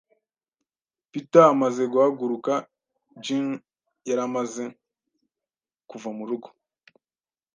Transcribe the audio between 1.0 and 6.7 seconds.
Peter amaze guhaguruka, Jean yari amaze kuva mu rugo.